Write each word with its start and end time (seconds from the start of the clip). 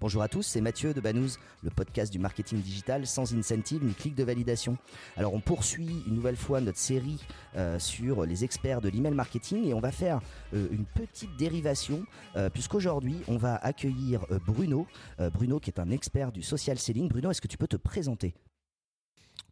Bonjour 0.00 0.22
à 0.22 0.28
tous, 0.28 0.42
c'est 0.42 0.60
Mathieu 0.60 0.94
de 0.94 1.00
Banous, 1.00 1.38
le 1.64 1.70
podcast 1.70 2.12
du 2.12 2.20
marketing 2.20 2.62
digital 2.62 3.04
sans 3.04 3.34
incentive 3.34 3.82
ni 3.82 3.94
clic 3.94 4.14
de 4.14 4.22
validation. 4.22 4.78
Alors 5.16 5.34
on 5.34 5.40
poursuit 5.40 6.04
une 6.06 6.14
nouvelle 6.14 6.36
fois 6.36 6.60
notre 6.60 6.78
série 6.78 7.18
euh, 7.56 7.80
sur 7.80 8.24
les 8.24 8.44
experts 8.44 8.80
de 8.80 8.90
l'email 8.90 9.14
marketing 9.14 9.66
et 9.66 9.74
on 9.74 9.80
va 9.80 9.90
faire 9.90 10.20
euh, 10.54 10.68
une 10.70 10.84
petite 10.84 11.36
dérivation 11.36 12.04
euh, 12.36 12.48
puisqu'aujourd'hui 12.48 13.16
on 13.26 13.38
va 13.38 13.56
accueillir 13.56 14.24
Bruno, 14.46 14.86
Bruno 15.32 15.58
qui 15.58 15.70
est 15.70 15.80
un 15.80 15.90
expert 15.90 16.30
du 16.30 16.44
social 16.44 16.78
selling. 16.78 17.08
Bruno, 17.08 17.32
est-ce 17.32 17.40
que 17.40 17.48
tu 17.48 17.58
peux 17.58 17.66
te 17.66 17.76
présenter? 17.76 18.34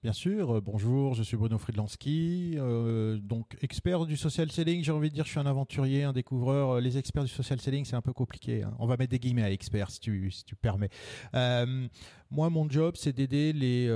Bien 0.03 0.13
sûr, 0.13 0.57
euh, 0.57 0.61
bonjour, 0.61 1.15
je 1.15 1.23
suis 1.25 1.37
Bruno 1.37 1.59
Friedlanski, 1.59 2.55
euh, 2.59 3.17
donc 3.19 3.57
expert 3.61 4.05
du 4.07 4.17
social 4.17 4.53
selling, 4.53 4.85
j'ai 4.85 4.93
envie 4.93 5.09
de 5.09 5.15
dire 5.15 5.25
je 5.25 5.31
suis 5.31 5.41
un 5.41 5.47
aventurier, 5.47 6.05
un 6.05 6.13
découvreur. 6.13 6.73
Euh, 6.77 6.81
Les 6.81 6.97
experts 6.99 7.25
du 7.25 7.31
social 7.31 7.59
selling, 7.61 7.85
c'est 7.85 7.97
un 7.97 8.03
peu 8.03 8.13
compliqué. 8.13 8.63
hein. 8.63 8.77
On 8.79 8.87
va 8.87 8.97
mettre 8.99 9.11
des 9.11 9.19
guillemets 9.19 9.43
à 9.43 9.51
expert 9.51 9.91
si 9.91 9.99
tu, 9.99 10.31
si 10.31 10.45
tu 10.45 10.55
permets. 10.55 10.91
Euh, 11.35 11.89
moi, 12.31 12.51
mon 12.51 12.69
job, 12.69 12.95
c'est 12.97 13.13
d'aider 13.15 13.53
les 13.53 13.89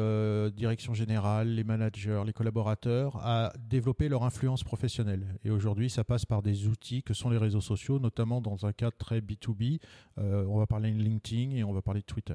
directions 0.52 0.94
générales, 0.94 1.48
les 1.54 1.64
managers, 1.64 2.22
les 2.26 2.32
collaborateurs 2.32 3.16
à 3.24 3.52
développer 3.58 4.08
leur 4.08 4.24
influence 4.24 4.64
professionnelle. 4.64 5.38
Et 5.44 5.50
aujourd'hui, 5.50 5.90
ça 5.90 6.02
passe 6.02 6.24
par 6.24 6.42
des 6.42 6.66
outils 6.66 7.02
que 7.02 7.12
sont 7.14 7.28
les 7.30 7.38
réseaux 7.38 7.60
sociaux, 7.60 7.98
notamment 8.00 8.40
dans 8.40 8.66
un 8.66 8.72
cadre 8.72 8.96
très 8.96 9.20
B2B. 9.20 9.78
Euh, 10.18 10.44
on 10.48 10.58
va 10.58 10.66
parler 10.66 10.90
de 10.92 10.98
LinkedIn 11.02 11.56
et 11.56 11.62
on 11.62 11.72
va 11.72 11.82
parler 11.82 12.00
de 12.00 12.06
Twitter. 12.06 12.34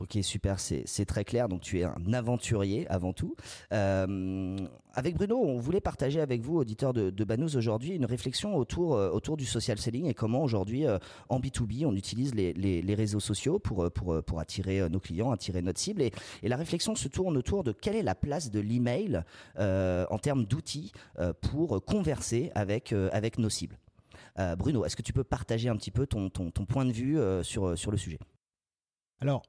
Ok, 0.00 0.18
super, 0.22 0.60
c'est 0.60 1.04
très 1.06 1.24
clair. 1.24 1.48
Donc 1.48 1.60
tu 1.60 1.80
es 1.80 1.84
un 1.84 2.12
aventurier 2.12 2.86
avant 2.88 3.12
tout. 3.12 3.34
Euh, 3.72 4.56
avec 4.94 5.14
Bruno, 5.14 5.36
on 5.36 5.58
voulait 5.58 5.80
partager 5.80 6.20
avec 6.20 6.40
vous, 6.40 6.56
auditeurs 6.56 6.92
de, 6.92 7.24
Banous 7.24 7.56
aujourd'hui, 7.56 7.90
une 7.90 8.06
réflexion 8.06 8.56
autour 8.56 8.96
euh, 8.96 9.10
autour 9.10 9.36
du 9.36 9.44
social 9.44 9.78
selling 9.78 10.06
et 10.06 10.14
comment 10.14 10.42
aujourd'hui 10.42 10.86
euh, 10.86 10.98
en 11.28 11.40
B2B 11.40 11.84
on 11.84 11.94
utilise 11.94 12.34
les, 12.34 12.52
les, 12.54 12.94
réseaux 12.94 13.20
sociaux 13.20 13.58
pour 13.58 13.90
pour 13.92 14.22
pour 14.24 14.40
attirer 14.40 14.88
nos 14.88 15.00
clients, 15.00 15.30
attirer 15.30 15.62
notre 15.62 15.78
cible. 15.78 16.02
Et, 16.02 16.12
et 16.42 16.48
la 16.48 16.56
réflexion 16.56 16.94
se 16.94 17.08
tourne 17.08 17.36
autour 17.36 17.64
de 17.64 17.72
quelle 17.72 17.96
est 17.96 18.02
la 18.02 18.14
place 18.14 18.50
de 18.50 18.60
l'email 18.60 19.22
en 19.58 20.18
termes 20.18 20.44
d'outils 20.44 20.92
pour 21.40 21.84
converser 21.84 22.50
avec 22.54 22.92
avec 22.92 23.38
nos 23.38 23.50
cibles. 23.50 23.78
Bruno, 24.56 24.84
est-ce 24.84 24.96
que 24.96 25.02
tu 25.02 25.12
peux 25.12 25.24
partager 25.24 25.68
un 25.68 25.76
petit 25.76 25.90
peu 25.90 26.06
ton 26.06 26.30
ton, 26.30 26.50
ton 26.50 26.64
point 26.64 26.84
de 26.84 26.92
vue 26.92 27.18
sur 27.42 27.76
sur 27.76 27.90
le 27.90 27.96
sujet? 27.96 28.18
Alors, 29.20 29.42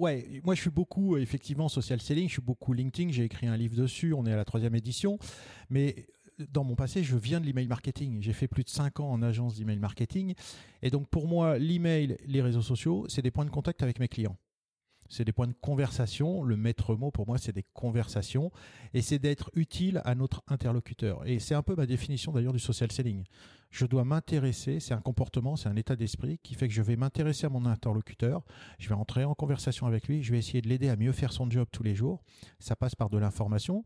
ouais, 0.00 0.40
moi 0.44 0.54
je 0.54 0.62
suis 0.62 0.70
beaucoup 0.70 1.14
euh, 1.14 1.20
effectivement 1.20 1.68
social 1.68 2.00
selling, 2.00 2.26
je 2.26 2.32
suis 2.34 2.42
beaucoup 2.42 2.72
LinkedIn, 2.72 3.12
j'ai 3.12 3.24
écrit 3.24 3.46
un 3.46 3.56
livre 3.56 3.76
dessus, 3.76 4.12
on 4.14 4.26
est 4.26 4.32
à 4.32 4.36
la 4.36 4.44
troisième 4.44 4.74
édition, 4.74 5.18
mais 5.68 5.94
euh, 6.40 6.46
dans 6.50 6.64
mon 6.64 6.74
passé, 6.74 7.04
je 7.04 7.16
viens 7.16 7.38
de 7.38 7.44
l'email 7.44 7.66
marketing. 7.66 8.22
J'ai 8.22 8.32
fait 8.32 8.48
plus 8.48 8.64
de 8.64 8.70
cinq 8.70 8.98
ans 8.98 9.10
en 9.10 9.20
agence 9.20 9.56
d'email 9.56 9.78
marketing. 9.78 10.34
Et 10.80 10.90
donc 10.90 11.06
pour 11.08 11.28
moi, 11.28 11.58
l'email, 11.58 12.16
les 12.24 12.40
réseaux 12.40 12.62
sociaux, 12.62 13.04
c'est 13.08 13.20
des 13.20 13.30
points 13.30 13.44
de 13.44 13.50
contact 13.50 13.82
avec 13.82 14.00
mes 14.00 14.08
clients. 14.08 14.36
C'est 15.10 15.24
des 15.24 15.32
points 15.32 15.48
de 15.48 15.54
conversation. 15.60 16.44
Le 16.44 16.56
maître 16.56 16.94
mot 16.94 17.10
pour 17.10 17.26
moi, 17.26 17.36
c'est 17.36 17.52
des 17.52 17.66
conversations. 17.74 18.52
Et 18.94 19.02
c'est 19.02 19.18
d'être 19.18 19.50
utile 19.54 20.00
à 20.04 20.14
notre 20.14 20.42
interlocuteur. 20.46 21.26
Et 21.26 21.40
c'est 21.40 21.54
un 21.54 21.62
peu 21.62 21.74
ma 21.74 21.84
définition 21.84 22.32
d'ailleurs 22.32 22.52
du 22.52 22.60
social 22.60 22.90
selling. 22.92 23.24
Je 23.70 23.86
dois 23.86 24.04
m'intéresser, 24.04 24.80
c'est 24.80 24.94
un 24.94 25.00
comportement, 25.00 25.56
c'est 25.56 25.68
un 25.68 25.76
état 25.76 25.96
d'esprit 25.96 26.38
qui 26.42 26.54
fait 26.54 26.68
que 26.68 26.74
je 26.74 26.82
vais 26.82 26.96
m'intéresser 26.96 27.46
à 27.46 27.50
mon 27.50 27.66
interlocuteur. 27.66 28.44
Je 28.78 28.88
vais 28.88 28.94
entrer 28.94 29.24
en 29.24 29.34
conversation 29.34 29.86
avec 29.86 30.06
lui. 30.06 30.22
Je 30.22 30.30
vais 30.30 30.38
essayer 30.38 30.62
de 30.62 30.68
l'aider 30.68 30.88
à 30.88 30.96
mieux 30.96 31.12
faire 31.12 31.32
son 31.32 31.50
job 31.50 31.68
tous 31.72 31.82
les 31.82 31.96
jours. 31.96 32.22
Ça 32.60 32.76
passe 32.76 32.94
par 32.94 33.10
de 33.10 33.18
l'information 33.18 33.84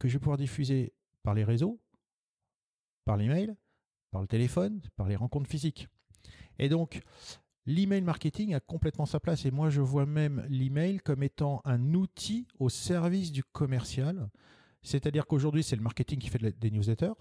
que 0.00 0.08
je 0.08 0.14
vais 0.14 0.18
pouvoir 0.18 0.36
diffuser 0.36 0.92
par 1.22 1.34
les 1.34 1.44
réseaux, 1.44 1.80
par 3.04 3.16
l'email, 3.16 3.54
par 4.10 4.20
le 4.20 4.26
téléphone, 4.26 4.80
par 4.96 5.08
les 5.08 5.16
rencontres 5.16 5.48
physiques. 5.48 5.88
Et 6.58 6.68
donc, 6.68 7.02
l'email 7.66 8.02
marketing 8.02 8.54
a 8.54 8.60
complètement 8.60 9.06
sa 9.06 9.20
place 9.20 9.44
et 9.44 9.50
moi 9.50 9.70
je 9.70 9.80
vois 9.80 10.06
même 10.06 10.46
l'email 10.48 10.98
comme 10.98 11.22
étant 11.22 11.60
un 11.64 11.94
outil 11.94 12.46
au 12.58 12.68
service 12.68 13.32
du 13.32 13.44
commercial. 13.44 14.28
C'est-à-dire 14.82 15.26
qu'aujourd'hui, 15.26 15.64
c'est 15.64 15.74
le 15.74 15.82
marketing 15.82 16.20
qui 16.20 16.28
fait 16.28 16.38
des 16.60 16.70
newsletters, 16.70 17.14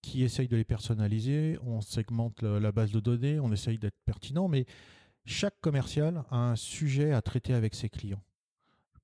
qui 0.00 0.22
essaye 0.22 0.48
de 0.48 0.56
les 0.56 0.64
personnaliser, 0.64 1.58
on 1.62 1.82
segmente 1.82 2.42
la 2.42 2.72
base 2.72 2.90
de 2.90 3.00
données, 3.00 3.38
on 3.38 3.52
essaye 3.52 3.78
d'être 3.78 3.98
pertinent, 4.06 4.48
mais 4.48 4.64
chaque 5.26 5.60
commercial 5.60 6.24
a 6.30 6.36
un 6.38 6.56
sujet 6.56 7.12
à 7.12 7.20
traiter 7.20 7.52
avec 7.52 7.74
ses 7.74 7.90
clients. 7.90 8.22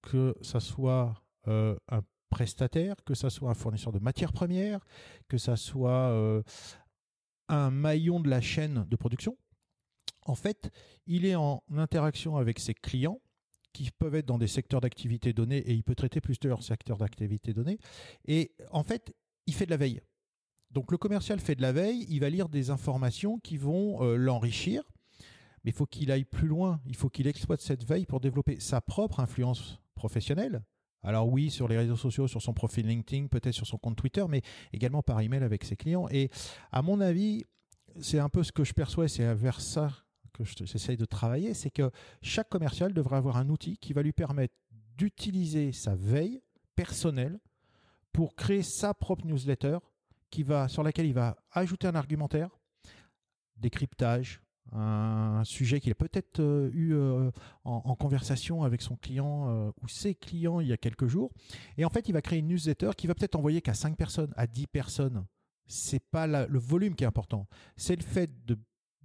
Que 0.01 0.35
ça 0.41 0.61
soit 0.61 1.23
euh, 1.49 1.77
un 1.89 2.01
prestataire, 2.31 2.97
que 3.05 3.15
ça 3.15 3.29
soit 3.29 3.51
un 3.51 3.55
fournisseur 3.55 3.93
de 3.93 3.99
matières 3.99 4.33
premières, 4.33 4.85
que 5.29 5.37
ça 5.37 5.57
soit 5.57 6.11
euh, 6.11 6.43
un 7.49 7.71
maillon 7.71 8.21
de 8.21 8.31
la 8.31 8.41
chaîne 8.41 8.87
de 8.89 8.97
production. 8.97 9.37
En 10.27 10.35
fait, 10.35 10.71
il 11.07 11.25
est 11.25 11.37
en 11.37 11.63
interaction 11.77 12.37
avec 12.37 12.59
ses 12.59 12.75
clients 12.75 13.21
qui 13.73 13.91
peuvent 13.91 14.17
être 14.17 14.27
dans 14.27 14.39
des 14.39 14.49
secteurs 14.49 14.81
d'activité 14.81 15.33
donnés 15.33 15.59
et 15.59 15.73
il 15.73 15.85
peut 15.85 15.95
traiter 15.95 16.21
plusieurs 16.21 16.63
secteurs 16.63 16.99
d'activité 16.99 17.53
donnés. 17.53 17.79
Et 18.27 18.53
en 18.73 18.83
fait, 18.83 19.15
il 19.47 19.55
fait 19.55 19.67
de 19.67 19.71
la 19.71 19.77
veille. 19.77 20.01
Donc 20.73 20.91
le 20.91 20.99
commercial 20.99 21.39
fait 21.39 21.55
de 21.55 21.63
la 21.63 21.73
veille, 21.73 22.07
il 22.09 22.21
va 22.21 22.29
lire 22.29 22.49
des 22.49 22.71
informations 22.71 23.39
qui 23.39 23.57
vont 23.57 24.03
euh, 24.03 24.17
l'enrichir, 24.17 24.83
mais 25.63 25.71
il 25.71 25.75
faut 25.75 25.87
qu'il 25.87 26.11
aille 26.11 26.25
plus 26.25 26.49
loin, 26.49 26.81
il 26.87 26.97
faut 26.97 27.09
qu'il 27.09 27.29
exploite 27.29 27.61
cette 27.61 27.85
veille 27.85 28.07
pour 28.07 28.19
développer 28.19 28.59
sa 28.59 28.81
propre 28.81 29.21
influence 29.21 29.81
professionnelle. 29.95 30.65
Alors 31.03 31.29
oui, 31.29 31.51
sur 31.51 31.69
les 31.69 31.77
réseaux 31.77 31.97
sociaux, 31.97 32.27
sur 32.27 32.43
son 32.43 32.53
profil 32.53 32.87
LinkedIn, 32.89 33.29
peut-être 33.29 33.55
sur 33.55 33.67
son 33.67 33.79
compte 33.79 33.97
Twitter, 33.97 34.25
mais 34.29 34.43
également 34.73 35.03
par 35.03 35.21
email 35.21 35.45
avec 35.45 35.63
ses 35.63 35.77
clients. 35.77 36.09
Et 36.11 36.31
à 36.73 36.83
mon 36.83 37.01
avis, 37.01 37.45
c'est 38.01 38.19
un 38.19 38.29
peu 38.29 38.43
ce 38.43 38.51
que 38.51 38.65
je 38.65 38.73
perçois, 38.73 39.07
c'est 39.07 39.33
vers 39.35 39.61
ça 39.61 40.06
que 40.37 40.45
je- 40.45 40.65
j'essaye 40.65 40.97
de 40.97 41.05
travailler, 41.05 41.55
c'est 41.55 41.71
que 41.71 41.91
chaque 42.23 42.49
commercial 42.49 42.93
devrait 42.93 43.17
avoir 43.17 43.37
un 43.37 43.49
outil 43.49 43.79
qui 43.79 43.93
va 43.93 44.03
lui 44.03 44.13
permettre 44.13 44.55
d'utiliser 44.97 45.73
sa 45.73 45.95
veille 45.95 46.43
personnelle 46.75 47.39
pour 48.13 48.35
créer 48.35 48.63
sa 48.63 48.95
propre 48.95 49.27
newsletter 49.27 49.79
qui 50.31 50.43
va, 50.43 50.69
sur 50.69 50.83
laquelle 50.83 51.07
il 51.07 51.15
va 51.15 51.37
ajouter 51.53 51.87
un 51.87 51.95
argumentaire, 51.95 52.59
décryptage, 53.57 54.41
un 54.73 55.45
sujet 55.45 55.81
qu'il 55.81 55.93
a 55.93 55.95
peut-être 55.95 56.41
euh, 56.41 56.71
eu 56.73 56.93
euh, 56.95 57.31
en, 57.65 57.95
conversation 57.95 58.65
avec 58.65 58.83
son 58.83 58.97
client 58.97 59.49
euh, 59.49 59.71
ou 59.83 59.89
ses 59.89 60.15
clients 60.15 60.61
il 60.61 60.67
y 60.67 60.73
a 60.73 60.77
quelques 60.77 61.07
jours. 61.07 61.31
Et 61.77 61.85
en 61.85 61.91
fait, 61.91 62.09
il 62.09 62.13
va 62.13 62.21
créer 62.21 62.41
une 62.41 62.49
newsletter 62.49 62.91
qui 62.97 63.07
va 63.07 63.15
peut-être 63.15 63.37
envoyer 63.37 63.61
qu'à 63.63 63.75
5 63.75 63.97
personnes, 63.97 64.33
à 64.37 64.47
10 64.47 64.67
personnes. 64.67 65.25
C'est 65.67 66.05
pas 66.11 66.27
le 66.27 66.59
volume 66.59 66.95
qui 66.95 67.05
est 67.05 67.07
important. 67.07 67.49
C'est 67.77 67.97
le 67.97 68.03
fait 68.03 68.31
de 68.47 68.57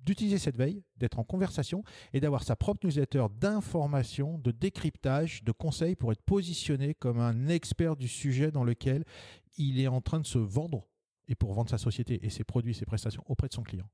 d'utiliser 0.03 0.37
cette 0.37 0.57
veille, 0.57 0.83
d'être 0.97 1.19
en 1.19 1.23
conversation 1.23 1.83
et 2.13 2.19
d'avoir 2.19 2.43
sa 2.43 2.55
propre 2.55 2.85
newsletter 2.85 3.25
d'information, 3.39 4.37
de 4.37 4.51
décryptage, 4.51 5.43
de 5.43 5.51
conseils 5.51 5.95
pour 5.95 6.11
être 6.11 6.21
positionné 6.21 6.93
comme 6.93 7.19
un 7.19 7.47
expert 7.47 7.95
du 7.95 8.07
sujet 8.07 8.51
dans 8.51 8.63
lequel 8.63 9.03
il 9.57 9.79
est 9.79 9.87
en 9.87 10.01
train 10.01 10.19
de 10.19 10.25
se 10.25 10.39
vendre 10.39 10.87
et 11.27 11.35
pour 11.35 11.53
vendre 11.53 11.69
sa 11.69 11.77
société 11.77 12.25
et 12.25 12.29
ses 12.29 12.43
produits, 12.43 12.73
ses 12.73 12.85
prestations 12.85 13.23
auprès 13.27 13.47
de 13.47 13.53
son 13.53 13.63
client. 13.63 13.89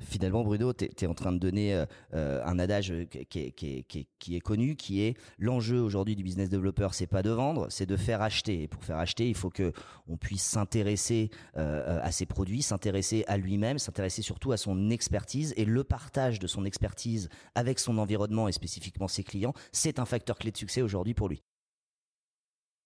Finalement, 0.00 0.42
Bruno, 0.42 0.72
tu 0.72 0.84
es, 0.86 1.06
en 1.06 1.14
train 1.14 1.32
de 1.32 1.38
donner 1.38 1.74
euh, 1.74 1.86
euh, 2.14 2.42
un 2.44 2.58
adage 2.58 2.92
qui, 3.28 3.38
est- 3.38 3.52
qui, 3.52 4.34
est- 4.34 4.40
connu, 4.40 4.74
qui 4.74 5.00
est 5.00 5.16
l'enjeu 5.38 5.80
aujourd'hui 5.80 6.16
du 6.16 6.24
business 6.24 6.48
developer, 6.48 6.88
c'est 6.92 7.06
pas 7.06 7.22
de 7.22 7.30
vendre, 7.30 7.68
c'est 7.70 7.86
de 7.86 7.96
faire 7.96 8.20
acheter. 8.20 8.62
Et 8.64 8.68
pour 8.68 8.84
faire 8.84 8.96
acheter, 8.98 9.28
il 9.28 9.36
faut 9.36 9.50
que 9.50 9.72
on 10.08 10.16
puisse 10.16 10.42
s'intéresser 10.42 11.30
euh, 11.56 12.00
à 12.02 12.10
ses 12.10 12.26
produits, 12.26 12.62
s'intéresser 12.62 13.24
à 13.28 13.36
lui-même, 13.36 13.78
s'intéresser 13.78 14.22
surtout 14.22 14.50
à 14.50 14.56
son 14.56 14.90
expertise 14.90 15.54
et 15.56 15.64
le 15.64 15.84
partage 15.84 16.40
de 16.40 16.48
son 16.48 16.64
expertise 16.64 17.28
avec 17.54 17.78
son 17.78 17.98
environnement 17.98 18.48
et 18.48 18.52
spécifiquement 18.52 19.06
ses 19.08 19.22
clients, 19.22 19.52
c'est 19.70 20.00
un 20.00 20.04
facteur 20.04 20.36
clé 20.36 20.50
de 20.50 20.56
succès 20.56 20.82
aujourd'hui 20.82 21.14
pour 21.14 21.28
lui. 21.28 21.42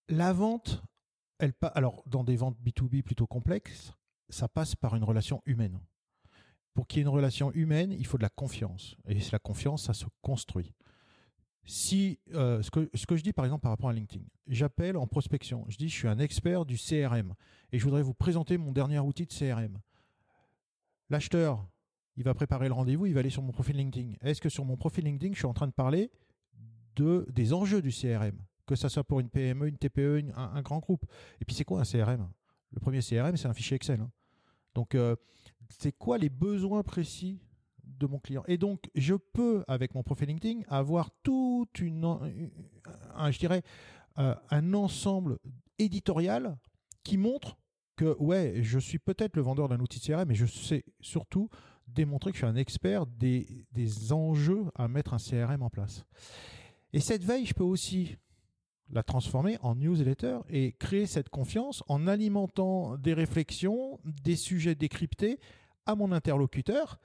La 0.08 0.32
vente, 0.32 0.82
alors 1.74 2.02
dans 2.06 2.24
des 2.24 2.36
ventes 2.36 2.58
B2B 2.62 3.02
plutôt 3.02 3.26
complexes, 3.26 3.92
ça 4.28 4.48
passe 4.48 4.74
par 4.76 4.96
une 4.96 5.04
relation 5.04 5.42
humaine. 5.46 5.80
Pour 6.76 6.86
qu'il 6.86 6.98
y 6.98 7.00
ait 7.00 7.04
une 7.04 7.08
relation 7.08 7.50
humaine, 7.52 7.90
il 7.90 8.06
faut 8.06 8.18
de 8.18 8.22
la 8.22 8.28
confiance. 8.28 8.96
Et 9.08 9.18
la 9.32 9.38
confiance, 9.38 9.84
ça 9.84 9.94
se 9.94 10.04
construit. 10.20 10.74
Si 11.64 12.18
euh, 12.34 12.62
ce, 12.62 12.70
que, 12.70 13.16
je 13.16 13.22
dis 13.22 13.32
par 13.32 13.46
exemple 13.46 13.62
par 13.62 13.72
rapport 13.72 13.88
à 13.88 13.94
LinkedIn, 13.94 14.22
j'appelle 14.46 14.98
en 14.98 15.06
prospection, 15.06 15.64
je 15.68 15.78
dis 15.78 15.88
je 15.88 15.94
suis 15.94 16.06
un 16.06 16.18
expert 16.18 16.66
du 16.66 16.76
CRM 16.76 17.34
et 17.72 17.78
je 17.78 17.84
voudrais 17.84 18.02
vous 18.02 18.12
présenter 18.12 18.58
mon 18.58 18.72
dernier 18.72 18.98
outil 18.98 19.24
de 19.24 19.32
CRM. 19.32 19.80
L'acheteur, 21.08 21.66
il 22.16 22.24
va 22.24 22.34
préparer 22.34 22.68
le 22.68 22.74
rendez-vous, 22.74 23.06
il 23.06 23.14
va 23.14 23.20
aller 23.20 23.30
sur 23.30 23.42
mon 23.42 23.52
profil 23.52 23.76
LinkedIn. 23.76 24.12
Est-ce 24.20 24.42
que 24.42 24.50
sur 24.50 24.64
mon 24.66 24.76
profil 24.76 25.04
LinkedIn, 25.04 25.32
je 25.32 25.38
suis 25.38 25.46
en 25.46 25.54
train 25.54 25.66
de 25.66 25.72
parler 25.72 26.10
de 26.94 27.26
des 27.32 27.54
enjeux 27.54 27.80
du 27.80 27.90
CRM, 27.90 28.38
que 28.66 28.76
ça 28.76 28.90
soit 28.90 29.02
pour 29.04 29.18
une 29.18 29.30
PME, 29.30 29.66
une 29.66 29.78
TPE, 29.78 30.30
un 30.36 30.62
grand 30.62 30.80
groupe. 30.80 31.06
Et 31.40 31.46
puis 31.46 31.56
c'est 31.56 31.64
quoi 31.64 31.80
un 31.80 31.84
CRM 31.84 32.28
Le 32.70 32.80
premier 32.80 33.00
CRM, 33.00 33.34
c'est 33.38 33.48
un 33.48 33.54
fichier 33.54 33.76
Excel. 33.76 34.02
hein. 34.02 34.10
Donc 34.76 34.94
euh, 34.94 35.16
c'est 35.68 35.92
quoi 35.92 36.18
les 36.18 36.28
besoins 36.28 36.82
précis 36.82 37.40
de 37.84 38.06
mon 38.06 38.18
client? 38.18 38.42
Et 38.48 38.58
donc 38.58 38.90
je 38.94 39.14
peux 39.14 39.64
avec 39.68 39.94
mon 39.94 40.02
profil 40.02 40.28
LinkedIn 40.28 40.60
avoir 40.68 41.10
toute 41.22 41.80
une, 41.80 42.04
euh, 44.18 44.34
un 44.50 44.74
ensemble 44.74 45.38
éditorial 45.78 46.56
qui 47.02 47.16
montre 47.16 47.56
que 47.96 48.16
ouais, 48.18 48.54
je 48.62 48.78
suis 48.78 48.98
peut-être 48.98 49.36
le 49.36 49.42
vendeur 49.42 49.68
d'un 49.68 49.80
outil 49.80 50.00
CRM, 50.00 50.28
mais 50.28 50.34
je 50.34 50.46
sais 50.46 50.84
surtout 51.00 51.48
démontrer 51.88 52.30
que 52.30 52.36
je 52.36 52.44
suis 52.44 52.46
un 52.46 52.56
expert 52.56 53.06
des, 53.06 53.66
des 53.72 54.12
enjeux 54.12 54.66
à 54.74 54.88
mettre 54.88 55.14
un 55.14 55.18
CRM 55.18 55.62
en 55.62 55.70
place. 55.70 56.04
Et 56.92 57.00
cette 57.00 57.24
veille, 57.24 57.46
je 57.46 57.54
peux 57.54 57.64
aussi 57.64 58.16
la 58.90 59.02
transformer 59.02 59.58
en 59.62 59.74
newsletter 59.74 60.38
et 60.48 60.72
créer 60.72 61.06
cette 61.06 61.28
confiance 61.28 61.82
en 61.88 62.06
alimentant 62.06 62.96
des 62.96 63.14
réflexions, 63.14 63.98
des 64.04 64.36
sujets 64.36 64.74
décryptés 64.74 65.40
à 65.86 65.94
mon 65.94 66.12
interlocuteur 66.12 66.98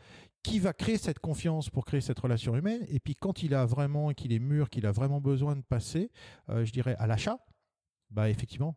qui 0.44 0.60
va 0.60 0.74
créer 0.74 0.98
cette 0.98 1.20
confiance 1.20 1.70
pour 1.70 1.86
créer 1.86 2.02
cette 2.02 2.20
relation 2.20 2.56
humaine. 2.56 2.86
Et 2.90 3.00
puis 3.00 3.16
quand 3.16 3.44
il 3.44 3.54
a 3.54 3.66
vraiment, 3.66 4.12
qu'il 4.12 4.34
est 4.34 4.40
mûr, 4.40 4.70
qu'il 4.70 4.86
a 4.86 4.92
vraiment 4.92 5.22
besoin 5.22 5.56
de 5.56 5.62
passer, 5.62 6.12
euh, 6.50 6.66
je 6.66 6.72
dirais, 6.72 6.96
à 6.98 7.08
l'achat, 7.08 7.40
bah 8.10 8.30
effectivement, 8.30 8.76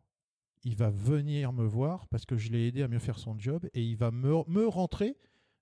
il 0.63 0.77
va 0.77 0.91
venir 0.91 1.53
me 1.53 1.65
voir 1.65 2.07
parce 2.09 2.25
que 2.25 2.37
je 2.37 2.51
l'ai 2.51 2.69
aidé 2.69 2.83
à 2.83 2.89
mieux 2.89 2.99
faire 2.99 3.19
son 3.19 3.39
job 3.39 3.69
et 3.75 3.83
il 3.83 3.97
va 3.97 4.11
me, 4.11 4.49
me 4.49 4.67
rentrer 4.67 5.17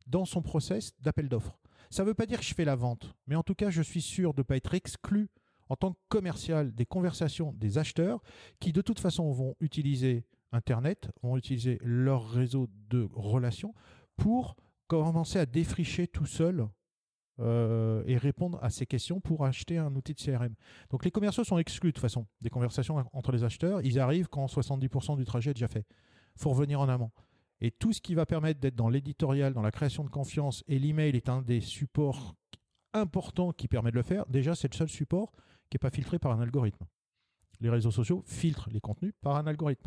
dans 0.07 0.25
son 0.25 0.43
process 0.43 0.93
d'appel 1.01 1.29
d'offres. 1.29 1.59
Ça 1.91 2.03
ne 2.03 2.09
veut 2.09 2.15
pas 2.15 2.27
dire 2.27 2.39
que 2.39 2.45
je 2.45 2.55
fais 2.55 2.65
la 2.65 2.77
vente, 2.77 3.15
mais 3.27 3.37
en 3.37 3.43
tout 3.43 3.55
cas, 3.55 3.71
je 3.71 3.83
suis 3.83 4.03
sûr 4.03 4.35
de 4.35 4.41
ne 4.41 4.45
pas 4.45 4.57
être 4.57 4.75
exclu 4.75 5.29
en 5.73 5.77
tant 5.77 5.93
que 5.95 5.99
commercial 6.11 6.75
des 6.75 6.85
conversations 6.85 7.55
des 7.55 7.79
acheteurs 7.79 8.21
qui 8.61 8.75
de 8.75 8.83
toute 8.83 9.01
façon 9.01 9.33
vont 9.33 9.57
utiliser 9.59 10.27
Internet, 10.53 11.11
vont 11.23 11.39
utiliser 11.39 11.79
leur 11.81 12.29
réseau 12.29 12.69
de 12.91 13.09
relations 13.15 13.73
pour 14.19 14.55
commencer 14.87 15.39
à 15.39 15.47
défricher 15.47 16.07
tout 16.07 16.27
seul 16.27 16.69
euh, 17.41 18.03
et 18.07 18.19
répondre 18.19 18.59
à 18.63 18.69
ces 18.69 18.85
questions 18.85 19.23
pour 19.23 19.47
acheter 19.47 19.79
un 19.79 19.97
outil 19.97 20.13
de 20.13 20.21
CRM. 20.21 20.55
Donc 20.91 21.07
les 21.07 21.11
commerciaux 21.11 21.43
sont 21.43 21.57
exclus 21.57 21.89
de 21.89 21.95
toute 21.95 22.03
façon 22.03 22.27
des 22.43 22.51
conversations 22.51 23.03
entre 23.15 23.33
les 23.33 23.43
acheteurs. 23.43 23.81
Ils 23.81 23.99
arrivent 23.99 24.29
quand 24.29 24.45
70% 24.45 25.17
du 25.17 25.25
trajet 25.25 25.53
est 25.53 25.55
déjà 25.55 25.69
fait. 25.69 25.87
Faut 26.37 26.51
revenir 26.51 26.81
en 26.81 26.89
amont. 26.91 27.13
Et 27.63 27.71
tout 27.71 27.95
ce 27.95 28.03
qui 28.03 28.15
va 28.15 28.27
permettre 28.27 28.61
d'être 28.61 28.77
dans 28.77 28.91
l'éditorial, 28.91 29.55
dans 29.55 29.63
la 29.63 29.71
création 29.71 30.05
de 30.05 30.11
confiance, 30.11 30.65
et 30.69 30.79
l'email 30.79 31.17
est 31.17 31.31
un 31.31 31.41
des 31.41 31.63
supports 31.63 32.35
importants 32.93 33.53
qui 33.53 33.69
permet 33.69 33.91
de 33.91 33.97
le 33.97 34.03
faire, 34.03 34.27
déjà 34.27 34.55
c'est 34.55 34.71
le 34.71 34.77
seul 34.77 34.91
support 34.91 35.33
qui 35.73 35.77
n'est 35.77 35.91
pas 35.91 35.95
filtré 35.95 36.19
par 36.19 36.33
un 36.33 36.41
algorithme. 36.43 36.85
Les 37.61 37.71
réseaux 37.71 37.91
sociaux 37.91 38.23
filtrent 38.27 38.69
les 38.71 38.81
contenus 38.81 39.15
par 39.23 39.37
un 39.37 39.47
algorithme. 39.47 39.87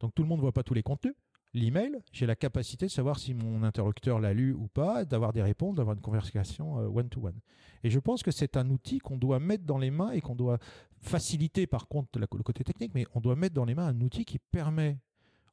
Donc 0.00 0.14
tout 0.14 0.22
le 0.22 0.28
monde 0.28 0.38
ne 0.38 0.42
voit 0.42 0.52
pas 0.52 0.62
tous 0.62 0.72
les 0.72 0.82
contenus, 0.82 1.14
l'email, 1.52 1.98
j'ai 2.12 2.24
la 2.24 2.34
capacité 2.34 2.86
de 2.86 2.90
savoir 2.90 3.18
si 3.18 3.34
mon 3.34 3.62
interlocuteur 3.62 4.20
l'a 4.20 4.32
lu 4.32 4.54
ou 4.54 4.68
pas, 4.68 5.04
d'avoir 5.04 5.34
des 5.34 5.42
réponses, 5.42 5.76
d'avoir 5.76 5.96
une 5.96 6.00
conversation 6.00 6.78
euh, 6.78 6.86
one-to-one. 6.86 7.38
Et 7.84 7.90
je 7.90 7.98
pense 7.98 8.22
que 8.22 8.30
c'est 8.30 8.56
un 8.56 8.70
outil 8.70 9.00
qu'on 9.00 9.18
doit 9.18 9.38
mettre 9.38 9.64
dans 9.64 9.76
les 9.76 9.90
mains 9.90 10.12
et 10.12 10.22
qu'on 10.22 10.34
doit 10.34 10.58
faciliter 11.02 11.66
par 11.66 11.88
contre 11.88 12.18
le 12.18 12.26
côté 12.26 12.64
technique, 12.64 12.92
mais 12.94 13.04
on 13.14 13.20
doit 13.20 13.36
mettre 13.36 13.54
dans 13.54 13.66
les 13.66 13.74
mains 13.74 13.86
un 13.86 14.00
outil 14.00 14.24
qui 14.24 14.38
permet 14.38 14.98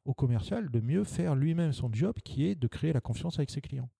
au 0.06 0.14
commercial 0.14 0.70
de 0.70 0.80
mieux 0.80 1.04
faire 1.04 1.34
lui-même 1.34 1.74
son 1.74 1.92
job 1.92 2.14
qui 2.24 2.46
est 2.46 2.54
de 2.54 2.66
créer 2.66 2.94
la 2.94 3.02
confiance 3.02 3.38
avec 3.38 3.50
ses 3.50 3.60
clients. 3.60 3.90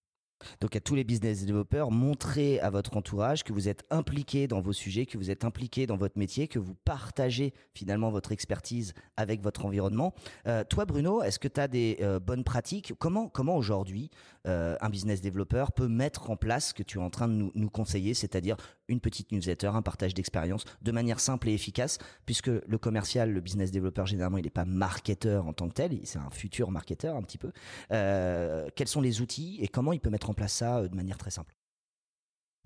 Donc 0.60 0.76
à 0.76 0.80
tous 0.80 0.94
les 0.94 1.04
business 1.04 1.44
développeurs, 1.44 1.90
montrez 1.90 2.60
à 2.60 2.70
votre 2.70 2.96
entourage 2.96 3.44
que 3.44 3.52
vous 3.52 3.68
êtes 3.68 3.84
impliqué 3.90 4.46
dans 4.46 4.60
vos 4.60 4.72
sujets, 4.72 5.06
que 5.06 5.18
vous 5.18 5.30
êtes 5.30 5.44
impliqué 5.44 5.86
dans 5.86 5.96
votre 5.96 6.18
métier, 6.18 6.48
que 6.48 6.58
vous 6.58 6.74
partagez 6.84 7.54
finalement 7.74 8.10
votre 8.10 8.32
expertise 8.32 8.94
avec 9.16 9.42
votre 9.42 9.64
environnement. 9.64 10.14
Euh, 10.46 10.64
toi 10.64 10.84
Bruno, 10.84 11.22
est-ce 11.22 11.38
que 11.38 11.48
tu 11.48 11.60
as 11.60 11.68
des 11.68 11.98
euh, 12.00 12.20
bonnes 12.20 12.44
pratiques? 12.44 12.92
Comment, 12.98 13.30
aujourd'hui 13.56 14.10
euh, 14.46 14.76
un 14.80 14.90
business 14.90 15.20
développeur 15.20 15.72
peut 15.72 15.88
mettre 15.88 16.30
en 16.30 16.36
place 16.36 16.68
ce 16.68 16.74
que 16.74 16.82
tu 16.82 16.98
es 16.98 17.02
en 17.02 17.10
train 17.10 17.28
de 17.28 17.34
nous, 17.34 17.52
nous 17.54 17.70
conseiller, 17.70 18.14
c'est-à-dire 18.14 18.56
une 18.88 19.00
petite 19.00 19.32
newsletter, 19.32 19.68
un 19.68 19.82
partage 19.82 20.14
d'expérience 20.14 20.64
de 20.82 20.92
manière 20.92 21.20
simple 21.20 21.48
et 21.48 21.54
efficace, 21.54 21.98
puisque 22.24 22.48
le 22.48 22.78
commercial, 22.78 23.32
le 23.32 23.40
business 23.40 23.70
développeur, 23.70 24.06
généralement, 24.06 24.38
il 24.38 24.44
n'est 24.44 24.50
pas 24.50 24.64
marketeur 24.64 25.46
en 25.46 25.52
tant 25.52 25.68
que 25.68 25.74
tel, 25.74 25.98
c'est 26.04 26.18
un 26.18 26.30
futur 26.30 26.70
marketeur 26.70 27.16
un 27.16 27.22
petit 27.22 27.38
peu. 27.38 27.52
Euh, 27.92 28.68
quels 28.74 28.88
sont 28.88 29.00
les 29.00 29.20
outils 29.20 29.58
et 29.60 29.68
comment 29.68 29.92
il 29.92 30.00
peut 30.00 30.10
mettre 30.10 30.30
en 30.30 30.34
place 30.34 30.52
ça 30.52 30.78
euh, 30.78 30.88
de 30.88 30.94
manière 30.94 31.18
très 31.18 31.30
simple? 31.30 31.54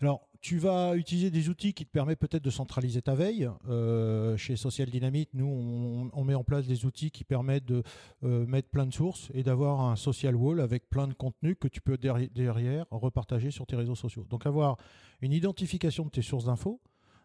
Alors, 0.00 0.26
tu 0.40 0.58
vas 0.58 0.96
utiliser 0.96 1.30
des 1.30 1.50
outils 1.50 1.74
qui 1.74 1.84
te 1.84 1.90
permettent 1.90 2.18
peut-être 2.18 2.42
de 2.42 2.50
centraliser 2.50 3.02
ta 3.02 3.14
veille. 3.14 3.50
Euh, 3.68 4.36
chez 4.38 4.56
Social 4.56 4.88
Dynamite, 4.88 5.28
nous, 5.34 6.10
on, 6.14 6.24
met 6.24 6.34
en 6.34 6.44
place 6.44 6.66
des 6.66 6.86
outils 6.86 7.10
qui 7.10 7.24
permettent 7.24 7.66
de 7.66 7.82
mettre 8.22 8.68
plein 8.68 8.86
de 8.86 8.94
sources 8.94 9.30
et 9.34 9.42
d'avoir 9.42 9.82
un 9.82 9.96
social 9.96 10.34
wall 10.34 10.60
avec 10.60 10.88
plein 10.88 11.06
de 11.06 11.12
contenus 11.12 11.56
que 11.60 11.68
tu 11.68 11.82
peux 11.82 11.98
derrière 11.98 12.86
repartager 12.90 13.50
sur 13.50 13.66
tes 13.66 13.76
réseaux 13.76 13.94
sociaux. 13.94 14.26
Donc, 14.30 14.46
avoir 14.46 14.78
une 15.20 15.32
identification 15.32 16.04
de 16.04 16.10
tes 16.10 16.22
sources 16.22 16.46
d'infos, 16.46 16.80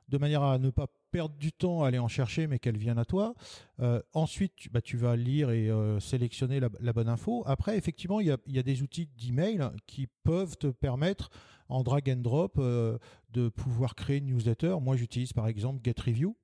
de 0.10 0.18
manière 0.18 0.44
à 0.44 0.57
ne 0.57 0.69
pas 0.69 0.88
perdre 1.12 1.36
du 1.36 1.51
temps 1.51 1.83
à 1.83 1.88
aller 1.88 2.00
en 2.00 2.07
chercher, 2.07 2.48
mais 2.48 2.60
qu'elles 2.60 2.78
viennent 2.78 2.98
à 2.98 3.06
toi. 3.06 3.33
Euh, 3.80 4.01
ensuite, 4.13 4.54
bah, 4.71 4.81
tu 4.81 4.98
vas 4.98 5.16
lire 5.16 5.51
et 5.51 5.69
euh, 5.69 6.00
sélectionner 6.00 6.60
la, 6.60 6.94
bonne 6.94 7.10
info. 7.10 7.44
Après, 7.45 7.78
effectivement, 7.78 8.19
il 8.19 8.28
y 8.28 8.60
a, 8.60 8.63
des 8.63 8.81
outils 8.81 9.07
d'email 9.18 9.62
qui 9.88 10.07
peuvent 10.24 10.57
te 10.57 10.68
permettre, 10.68 11.30
en 11.69 11.83
drag 11.83 12.09
and 12.09 12.21
drop, 12.21 12.57
euh, 12.57 12.97
de 13.31 13.50
pouvoir 13.50 13.95
créer 13.95 14.17
une 14.17 14.27
newsletter. 14.27 14.75
Moi, 14.81 14.95
j'utilise 14.95 15.33
par 15.33 15.47
exemple 15.47 15.81
GetReview 15.83 16.35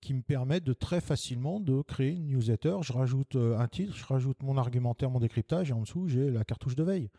qui 0.00 0.14
me 0.14 0.22
permet 0.22 0.60
de 0.60 0.72
très 0.72 1.00
facilement 1.00 1.60
de 1.60 1.82
créer 1.82 2.10
une 2.10 2.26
newsletter. 2.26 2.78
Je 2.82 2.92
rajoute 2.92 3.36
un 3.36 3.68
titre, 3.68 3.94
je 3.94 4.04
rajoute 4.04 4.42
mon 4.42 4.56
argumentaire, 4.56 5.10
mon 5.10 5.20
décryptage, 5.20 5.70
et 5.70 5.72
en 5.72 5.82
dessous, 5.82 6.08
j'ai 6.08 6.28
la 6.30 6.44
cartouche 6.44 6.74
de 6.74 6.82
veille. 6.82 7.10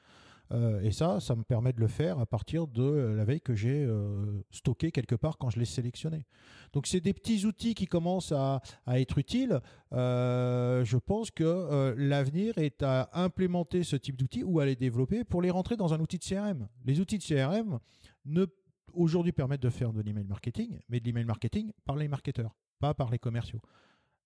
Euh, 0.53 0.81
et 0.81 0.91
ça, 0.91 1.19
ça 1.19 1.35
me 1.35 1.43
permet 1.43 1.73
de 1.73 1.79
le 1.79 1.87
faire 1.87 2.19
à 2.19 2.25
partir 2.25 2.67
de 2.67 2.83
la 2.83 3.25
veille 3.25 3.41
que 3.41 3.55
j'ai 3.55 3.83
euh, 3.83 4.43
stocké 4.51 4.91
quelque 4.91 5.15
part 5.15 5.37
quand 5.37 5.49
je 5.49 5.59
l'ai 5.59 5.65
sélectionné. 5.65 6.25
Donc 6.73 6.87
c'est 6.87 6.99
des 6.99 7.13
petits 7.13 7.45
outils 7.45 7.73
qui 7.73 7.87
commencent 7.87 8.31
à, 8.31 8.61
être 8.87 9.17
utiles. 9.17 9.59
Euh, 9.93 10.83
je 10.85 10.97
pense 10.97 11.31
que 11.31 11.95
l'avenir 11.97 12.57
est 12.57 12.83
à 12.83 13.09
implémenter 13.13 13.83
ce 13.83 13.95
type 13.95 14.15
d'outils 14.15 14.43
ou 14.43 14.59
à 14.59 14.65
les 14.65 14.75
développer 14.75 15.23
pour 15.23 15.41
les 15.41 15.49
rentrer 15.49 15.75
dans 15.75 15.93
un 15.93 15.99
outil 15.99 16.17
de 16.17 16.23
CRM. 16.23 16.67
Les 16.85 16.99
outils 16.99 17.17
de 17.17 17.23
CRM 17.23 17.79
ne 18.25 18.45
aujourd'hui 18.93 19.31
permettent 19.31 19.63
de 19.63 19.69
faire 19.69 19.91
de 19.91 20.01
l'email 20.01 20.25
marketing, 20.25 20.79
mais 20.89 20.99
de 20.99 21.05
l'email 21.05 21.25
marketing 21.25 21.71
par 21.85 21.95
les 21.95 22.07
marketeurs, 22.07 22.55
pas 22.79 22.93
par 22.93 23.09
les 23.09 23.19
commerciaux. 23.19 23.61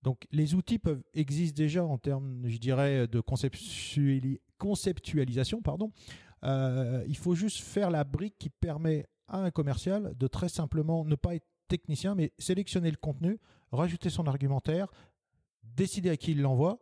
Donc 0.04 0.26
les 0.32 0.54
outils 0.56 0.80
peuvent 0.80 1.04
existent 1.14 1.58
déjà 1.58 1.84
en 1.84 1.98
termes, 1.98 2.44
je 2.46 2.58
dirais, 2.58 3.08
de 3.08 3.22
conceptualisation. 4.58 5.62
Pardon. 5.62 5.92
Euh, 6.44 7.04
il 7.08 7.18
faut 7.18 7.36
juste 7.36 7.62
faire 7.62 7.90
la 7.90 8.04
brique 8.04 8.36
qui 8.38 8.50
permet 8.50 9.06
à 9.28 9.40
un 9.40 9.52
commercial 9.52 10.14
de 10.16 10.28
très 10.28 10.50
simplement 10.50 11.04
ne 11.04 11.16
pas 11.16 11.36
être 11.36 11.48
technicien, 11.68 12.16
mais 12.16 12.32
sélectionner 12.38 12.92
le 12.92 12.98
contenu, 12.98 13.40
rajouter 13.72 14.10
son 14.10 14.26
argumentaire, 14.28 14.88
décider 15.64 16.10
à 16.10 16.18
qui 16.18 16.32
il 16.32 16.42
l'envoie, 16.42 16.80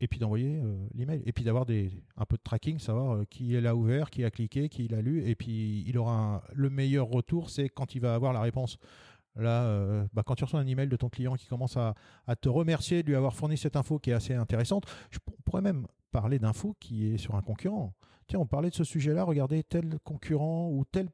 et 0.00 0.08
puis 0.08 0.18
d'envoyer 0.18 0.60
euh, 0.62 0.86
l'email. 0.94 1.22
Et 1.26 1.32
puis 1.32 1.44
d'avoir 1.44 1.64
un 1.64 2.24
peu 2.26 2.36
de 2.36 2.42
tracking, 2.42 2.78
savoir 2.78 3.14
euh, 3.14 3.24
qui 3.24 3.60
l'a 3.60 3.74
ouvert, 3.74 4.10
qui 4.10 4.24
a 4.24 4.30
cliqué, 4.30 4.68
qui 4.68 4.88
l'a 4.88 5.02
lu, 5.02 5.26
et 5.26 5.34
puis 5.34 5.84
il 5.86 5.98
aura 5.98 6.42
le 6.54 6.70
meilleur 6.70 7.06
retour, 7.08 7.50
c'est 7.50 7.68
quand 7.68 7.94
il 7.94 8.00
va 8.00 8.14
avoir 8.14 8.32
la 8.32 8.40
réponse. 8.40 8.78
Là, 9.36 9.64
euh, 9.64 10.06
bah, 10.12 10.22
quand 10.24 10.34
tu 10.34 10.44
reçois 10.44 10.60
un 10.60 10.66
email 10.66 10.88
de 10.88 10.96
ton 10.96 11.08
client 11.08 11.34
qui 11.34 11.46
commence 11.46 11.76
à, 11.76 11.94
te 12.40 12.48
remercier 12.48 13.02
de 13.02 13.08
lui 13.08 13.16
avoir 13.16 13.34
fourni 13.34 13.56
cette 13.56 13.76
info 13.76 13.98
qui 13.98 14.10
est 14.10 14.14
assez 14.14 14.34
intéressante, 14.34 14.84
je 15.10 15.18
pourrais 15.44 15.62
même 15.62 15.86
parler 16.10 16.38
d'info 16.38 16.74
qui 16.80 17.14
est 17.14 17.18
sur 17.18 17.34
un 17.34 17.42
concurrent. 17.42 17.94
Tiens, 18.26 18.40
on 18.40 18.46
parlait 18.46 18.70
de 18.70 18.74
ce 18.74 18.84
sujet-là, 18.84 19.24
regardez 19.24 19.62
tel 19.62 19.98
concurrent 20.04 20.70
ou 20.70 20.84
telle 20.84 21.08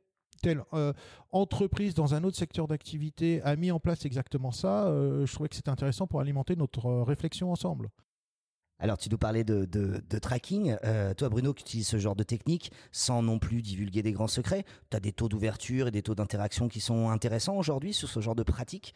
euh, 0.74 0.92
entreprise 1.30 1.94
dans 1.94 2.14
un 2.14 2.24
autre 2.24 2.36
secteur 2.36 2.66
d'activité 2.66 3.40
a 3.42 3.56
mis 3.56 3.70
en 3.70 3.80
place 3.80 4.04
exactement 4.04 4.50
ça, 4.50 4.86
euh, 4.86 5.24
je 5.24 5.32
trouvais 5.32 5.48
que 5.48 5.54
c'était 5.54 5.70
intéressant 5.70 6.06
pour 6.06 6.20
alimenter 6.20 6.56
notre 6.56 6.90
réflexion 7.02 7.52
ensemble. 7.52 7.88
Alors, 8.82 8.98
tu 8.98 9.08
nous 9.10 9.16
parlais 9.16 9.44
de, 9.44 10.18
tracking. 10.18 10.76
Euh, 10.84 11.14
toi, 11.14 11.28
Bruno, 11.28 11.54
qui 11.54 11.62
utilises 11.62 11.86
ce 11.86 11.98
genre 11.98 12.16
de 12.16 12.24
technique 12.24 12.72
sans 12.90 13.22
non 13.22 13.38
plus 13.38 13.62
divulguer 13.62 14.02
des 14.02 14.10
grands 14.10 14.26
secrets, 14.26 14.64
tu 14.90 14.96
as 14.96 15.00
des 15.00 15.12
taux 15.12 15.28
d'ouverture 15.28 15.86
et 15.86 15.92
des 15.92 16.02
taux 16.02 16.16
d'interaction 16.16 16.66
qui 16.66 16.80
sont 16.80 17.08
intéressants 17.08 17.56
aujourd'hui 17.56 17.92
sur 17.92 18.08
ce 18.08 18.18
genre 18.18 18.34
de 18.34 18.42
pratique? 18.42 18.92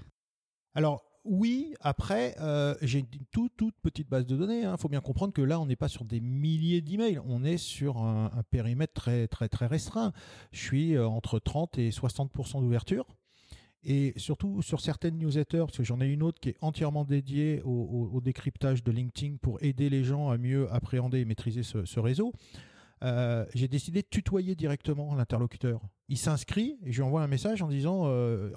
Alors, 0.74 1.04
oui, 1.22 1.74
après, 1.80 2.34
euh, 2.40 2.74
j'ai 2.82 2.98
une 2.98 3.06
toute, 3.30 3.56
toute 3.56 3.76
petite 3.80 4.08
base 4.08 4.26
de 4.26 4.36
données. 4.36 4.62
Il 4.62 4.64
hein. 4.64 4.76
faut 4.76 4.88
bien 4.88 5.00
comprendre 5.00 5.32
que 5.32 5.42
là, 5.42 5.60
on 5.60 5.66
n'est 5.66 5.76
pas 5.76 5.88
sur 5.88 6.04
des 6.04 6.20
milliers 6.20 6.80
d'emails. 6.80 7.20
On 7.24 7.44
est 7.44 7.56
sur 7.56 7.98
un, 7.98 8.32
un, 8.36 8.42
périmètre 8.42 8.92
très, 8.92 9.28
très, 9.28 9.48
très 9.48 9.66
restreint. 9.66 10.12
Je 10.50 10.64
suis 10.64 10.96
euh, 10.96 11.06
entre 11.06 11.38
30 11.38 11.78
et 11.78 11.90
60% 11.90 12.60
d'ouverture. 12.60 13.06
Et 13.88 14.14
surtout 14.16 14.62
sur 14.62 14.80
certaines 14.80 15.16
newsletters, 15.16 15.60
parce 15.60 15.76
que 15.76 15.84
j'en 15.84 16.00
ai 16.00 16.08
une 16.08 16.24
autre 16.24 16.40
qui 16.40 16.48
est 16.48 16.56
entièrement 16.60 17.04
dédiée 17.04 17.62
au, 17.64 18.20
décryptage 18.20 18.82
de 18.82 18.90
LinkedIn 18.90 19.36
pour 19.36 19.62
aider 19.62 19.88
les 19.88 20.02
gens 20.02 20.28
à 20.28 20.38
mieux 20.38 20.68
appréhender 20.72 21.20
et 21.20 21.24
maîtriser 21.24 21.62
ce, 21.62 22.00
réseau. 22.00 22.32
Euh, 23.04 23.46
j'ai 23.54 23.68
décidé 23.68 24.02
de 24.02 24.08
tutoyer 24.08 24.56
directement 24.56 25.14
l'interlocuteur. 25.14 25.80
Il 26.08 26.18
s'inscrit 26.18 26.80
et 26.84 26.90
je 26.90 26.96
lui 26.96 27.02
envoie 27.06 27.22
un 27.22 27.28
message 27.28 27.62
en 27.62 27.68
disant 27.68 28.06
euh, 28.06 28.50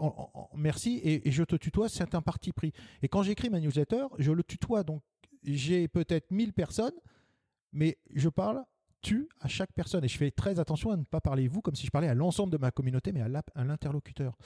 merci 0.56 1.00
et, 1.04 1.30
je 1.30 1.44
te 1.44 1.56
tutoie, 1.56 1.90
c'est 1.90 2.16
un 2.16 2.24
parti 2.24 2.52
pris. 2.52 2.74
Et 3.04 3.08
quand 3.08 3.22
j'écris 3.22 3.52
ma 3.52 3.60
newsletter, 3.60 4.06
je 4.18 4.32
le 4.32 4.44
tutoie. 4.44 4.84
Donc 4.84 5.04
j'ai 5.44 5.88
peut-être 5.88 6.32
1000 6.32 6.54
personnes, 6.54 6.96
mais 7.72 8.00
je 8.16 8.30
parle 8.30 8.64
tu 9.02 9.30
à 9.40 9.48
chaque 9.48 9.72
personne. 9.74 10.04
Et 10.04 10.08
je 10.08 10.18
fais 10.18 10.32
très 10.32 10.60
attention 10.60 10.92
à 10.92 10.98
ne 10.98 11.04
pas 11.04 11.22
parler 11.22 11.48
vous 11.48 11.62
comme 11.62 11.76
si 11.76 11.86
je 11.86 11.92
parlais 11.92 12.08
à 12.08 12.14
l'ensemble 12.14 12.52
de 12.52 12.58
ma 12.58 12.72
communauté, 12.72 13.12
mais 13.12 13.22
à 13.22 13.64
l'interlocuteur. 13.64 14.38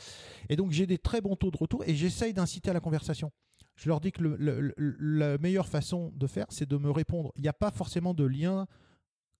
Et 0.49 0.55
donc 0.55 0.71
j'ai 0.71 0.87
des 0.87 0.97
très 0.97 1.21
bons 1.21 1.35
taux 1.35 1.51
de 1.51 1.57
retour 1.57 1.83
et 1.85 1.95
j'essaye 1.95 2.33
d'inciter 2.33 2.69
à 2.69 2.73
la 2.73 2.79
conversation. 2.79 3.31
Je 3.75 3.89
leur 3.89 3.99
dis 3.99 4.11
que 4.11 4.23
la 4.23 5.37
meilleure 5.39 5.67
façon 5.67 6.11
de 6.15 6.27
faire, 6.27 6.45
c'est 6.49 6.69
de 6.69 6.77
me 6.77 6.91
répondre. 6.91 7.31
Il 7.37 7.41
n'y 7.41 7.47
a 7.47 7.53
pas 7.53 7.71
forcément 7.71 8.13
de 8.13 8.23
lien 8.23 8.67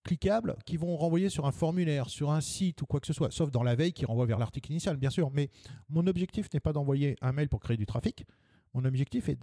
cliquables 0.02 0.56
qui 0.66 0.76
vont 0.76 0.96
renvoyer 0.96 1.30
sur 1.30 1.46
un 1.46 1.52
formulaire, 1.52 2.10
sur 2.10 2.30
un 2.30 2.40
site 2.40 2.82
ou 2.82 2.86
quoi 2.86 3.00
que 3.00 3.06
ce 3.06 3.12
soit, 3.12 3.30
sauf 3.30 3.50
dans 3.50 3.62
la 3.62 3.74
veille 3.74 3.92
qui 3.92 4.04
renvoie 4.04 4.26
vers 4.26 4.38
l'article 4.38 4.70
initial, 4.70 4.96
bien 4.96 5.10
sûr. 5.10 5.30
Mais 5.30 5.50
mon 5.88 6.06
objectif 6.06 6.52
n'est 6.52 6.60
pas 6.60 6.72
d'envoyer 6.72 7.16
un 7.22 7.32
mail 7.32 7.48
pour 7.48 7.60
créer 7.60 7.76
du 7.76 7.86
trafic. 7.86 8.26
Mon 8.74 8.84
objectif 8.84 9.28
est 9.28 9.38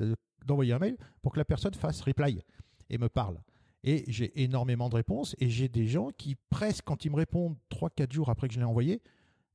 d'envoyer 0.45 0.73
un 0.73 0.79
mail 0.79 0.97
pour 1.21 1.31
que 1.31 1.39
la 1.39 1.45
personne 1.45 1.73
fasse 1.73 2.01
reply 2.01 2.43
et 2.89 2.97
me 2.97 3.07
parle. 3.07 3.39
Et 3.83 4.03
j'ai 4.07 4.43
énormément 4.43 4.89
de 4.89 4.95
réponses 4.95 5.35
et 5.39 5.49
j'ai 5.49 5.67
des 5.67 5.87
gens 5.87 6.11
qui, 6.11 6.35
presque, 6.49 6.83
quand 6.85 7.03
ils 7.05 7.11
me 7.11 7.15
répondent 7.15 7.57
3-4 7.71 8.11
jours 8.11 8.29
après 8.29 8.47
que 8.47 8.53
je 8.53 8.59
l'ai 8.59 8.65
envoyé, 8.65 9.01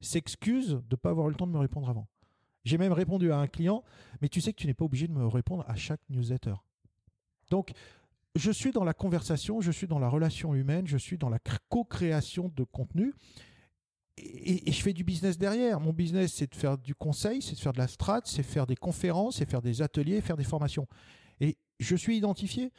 s'excusent 0.00 0.70
de 0.70 0.82
ne 0.90 0.96
pas 0.96 1.10
avoir 1.10 1.28
eu 1.28 1.30
le 1.30 1.36
temps 1.36 1.46
de 1.46 1.52
me 1.52 1.58
répondre 1.58 1.88
avant. 1.88 2.08
J'ai 2.64 2.78
même 2.78 2.92
répondu 2.92 3.30
à 3.30 3.38
un 3.38 3.46
client, 3.46 3.84
mais 4.20 4.28
tu 4.28 4.40
sais 4.40 4.52
que 4.52 4.58
tu 4.58 4.66
n'es 4.66 4.74
pas 4.74 4.84
obligé 4.84 5.06
de 5.06 5.12
me 5.12 5.26
répondre 5.26 5.64
à 5.68 5.76
chaque 5.76 6.00
newsletter. 6.10 6.54
Donc, 7.50 7.70
je 8.34 8.50
suis 8.50 8.72
dans 8.72 8.84
la 8.84 8.92
conversation, 8.92 9.60
je 9.60 9.70
suis 9.70 9.86
dans 9.86 10.00
la 10.00 10.08
relation 10.08 10.54
humaine, 10.54 10.86
je 10.86 10.96
suis 10.96 11.16
dans 11.16 11.28
la 11.28 11.38
co-création 11.68 12.52
de 12.54 12.64
contenu. 12.64 13.14
Et, 14.18 14.72
je 14.72 14.82
fais 14.82 14.92
du 14.92 15.04
business 15.04 15.38
derrière. 15.38 15.78
Mon 15.78 15.92
business, 15.92 16.34
c'est 16.34 16.50
de 16.50 16.56
faire 16.56 16.76
du 16.76 16.94
conseil, 16.94 17.40
c'est 17.40 17.54
de 17.54 17.60
faire 17.60 17.72
de 17.72 17.78
la 17.78 17.86
strat, 17.86 18.22
c'est 18.24 18.42
faire 18.42 18.66
des 18.66 18.76
conférences, 18.76 19.36
c'est 19.36 19.48
faire 19.48 19.62
des 19.62 19.80
ateliers, 19.80 20.20
faire 20.20 20.36
des 20.36 20.44
formations. 20.44 20.88
Et 21.40 21.56
je 21.78 21.94
suis 21.94 22.16
identifié 22.16 22.72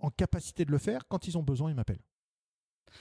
en 0.00 0.10
capacité 0.10 0.64
de 0.64 0.70
le 0.70 0.78
faire. 0.78 1.06
Quand 1.08 1.28
ils 1.28 1.38
ont 1.38 1.42
besoin, 1.42 1.70
ils 1.70 1.76
m'appellent. 1.76 2.02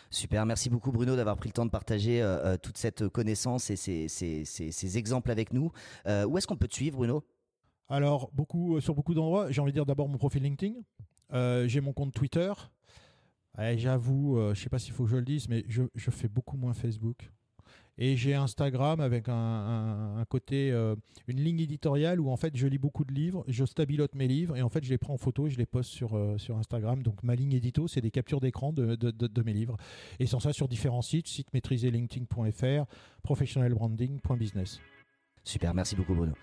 Super, 0.09 0.45
merci 0.45 0.69
beaucoup 0.69 0.91
Bruno 0.91 1.15
d'avoir 1.15 1.37
pris 1.37 1.49
le 1.49 1.53
temps 1.53 1.65
de 1.65 1.71
partager 1.71 2.21
euh, 2.21 2.37
euh, 2.43 2.57
toute 2.57 2.77
cette 2.77 3.07
connaissance 3.07 3.69
et 3.69 3.75
ces, 3.75 4.97
exemples 4.97 5.31
avec 5.31 5.53
nous. 5.53 5.71
Euh, 6.07 6.25
où 6.25 6.37
est-ce 6.37 6.47
qu'on 6.47 6.57
peut 6.57 6.67
te 6.67 6.75
suivre 6.75 6.97
Bruno? 6.97 7.23
Alors, 7.87 8.31
beaucoup, 8.33 8.79
sur 8.81 8.95
beaucoup 8.95 9.13
d'endroits, 9.13 9.51
j'ai 9.51 9.61
envie 9.61 9.71
de 9.71 9.77
dire 9.77 9.85
d'abord 9.85 10.09
mon 10.09 10.17
profil 10.17 10.41
LinkedIn. 10.41 10.73
j'ai 11.67 11.81
mon 11.81 11.93
compte 11.93 12.13
Twitter. 12.13 12.51
J'avoue, 13.57 14.37
je 14.37 14.49
ne 14.49 14.53
sais 14.55 14.69
pas 14.69 14.79
s'il 14.79 14.93
faut 14.93 15.03
que 15.03 15.11
je 15.11 15.17
le 15.17 15.23
dise, 15.23 15.47
mais 15.47 15.63
je, 15.67 15.83
je 15.93 16.11
fais 16.11 16.27
beaucoup 16.27 16.57
moins 16.57 16.73
Facebook. 16.73 17.31
Et 17.97 18.17
j'ai 18.17 18.33
Instagram 18.33 18.99
avec 18.99 19.29
un, 19.29 20.25
côté, 20.27 20.71
euh, 20.71 20.95
une 21.27 21.39
ligne 21.39 21.61
éditoriale 21.61 22.19
où 22.19 22.29
en 22.29 22.35
fait 22.35 22.55
je 22.57 22.67
lis 22.67 22.77
beaucoup 22.77 23.05
de 23.05 23.13
livres, 23.13 23.45
je 23.47 23.63
stabilote 23.63 24.15
mes 24.15 24.27
livres 24.27 24.57
et 24.57 24.61
en 24.61 24.69
fait 24.69 24.83
je 24.83 24.89
les 24.89 24.97
prends 24.97 25.13
en 25.13 25.17
photo 25.17 25.47
et 25.47 25.49
je 25.49 25.57
les 25.57 25.65
poste 25.65 25.91
sur, 25.91 26.15
euh, 26.15 26.37
sur 26.37 26.57
Instagram. 26.57 27.03
Donc 27.03 27.23
ma 27.23 27.35
ligne 27.35 27.53
édito, 27.53 27.87
c'est 27.87 28.01
des 28.01 28.11
captures 28.11 28.41
d'écran 28.41 28.73
de, 28.73 28.95
de, 28.95 29.41
mes 29.43 29.53
livres. 29.53 29.77
Et 30.19 30.25
sans 30.25 30.39
ça 30.39 30.51
sur 30.51 30.67
différents 30.67 31.01
sites, 31.01 31.27
site 31.27 31.53
maîtrisé 31.53 31.89
linkedin.fr, 31.89 32.85
professionalbranding.business. 33.23 34.81
Super, 35.43 35.73
merci 35.73 35.95
beaucoup 35.95 36.15
Bruno. 36.15 36.33